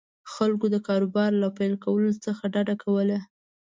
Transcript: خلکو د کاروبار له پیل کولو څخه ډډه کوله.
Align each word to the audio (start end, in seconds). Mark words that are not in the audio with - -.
خلکو 0.33 0.65
د 0.73 0.75
کاروبار 0.87 1.31
له 1.41 1.47
پیل 1.57 1.73
کولو 1.83 2.11
څخه 2.25 2.43
ډډه 2.53 2.75
کوله. 2.83 3.19